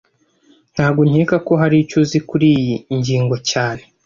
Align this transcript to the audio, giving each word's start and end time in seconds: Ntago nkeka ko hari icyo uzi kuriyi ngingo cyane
Ntago 0.73 1.01
nkeka 1.09 1.35
ko 1.47 1.53
hari 1.61 1.75
icyo 1.83 1.97
uzi 2.01 2.19
kuriyi 2.27 2.75
ngingo 2.97 3.35
cyane 3.49 3.83